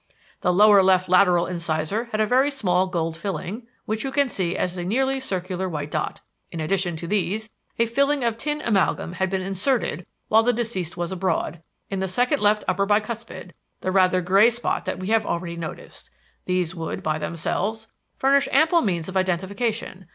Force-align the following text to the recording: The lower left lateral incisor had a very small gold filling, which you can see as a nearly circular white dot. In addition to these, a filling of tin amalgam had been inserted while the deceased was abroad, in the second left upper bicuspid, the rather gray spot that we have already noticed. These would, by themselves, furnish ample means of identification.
The 0.39 0.51
lower 0.51 0.81
left 0.81 1.09
lateral 1.09 1.45
incisor 1.45 2.05
had 2.05 2.19
a 2.19 2.25
very 2.25 2.49
small 2.49 2.87
gold 2.87 3.15
filling, 3.15 3.67
which 3.85 4.03
you 4.03 4.09
can 4.11 4.27
see 4.29 4.57
as 4.57 4.75
a 4.75 4.83
nearly 4.83 5.19
circular 5.19 5.69
white 5.69 5.91
dot. 5.91 6.21
In 6.51 6.59
addition 6.59 6.95
to 6.95 7.07
these, 7.07 7.51
a 7.77 7.85
filling 7.85 8.23
of 8.23 8.35
tin 8.35 8.61
amalgam 8.61 9.13
had 9.13 9.29
been 9.29 9.43
inserted 9.43 10.07
while 10.27 10.41
the 10.41 10.53
deceased 10.53 10.97
was 10.97 11.11
abroad, 11.11 11.61
in 11.91 11.99
the 11.99 12.07
second 12.07 12.39
left 12.39 12.63
upper 12.67 12.87
bicuspid, 12.87 13.51
the 13.81 13.91
rather 13.91 14.21
gray 14.21 14.49
spot 14.49 14.85
that 14.85 14.97
we 14.97 15.09
have 15.09 15.23
already 15.27 15.55
noticed. 15.55 16.09
These 16.45 16.73
would, 16.73 17.03
by 17.03 17.19
themselves, 17.19 17.85
furnish 18.17 18.47
ample 18.51 18.81
means 18.81 19.07
of 19.07 19.15
identification. 19.15 20.07